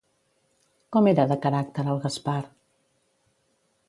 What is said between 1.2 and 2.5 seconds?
de caràcter el Gaspar?